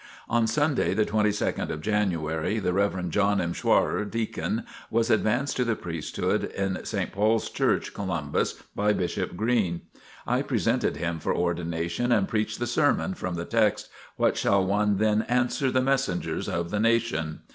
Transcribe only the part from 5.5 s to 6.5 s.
to the priesthood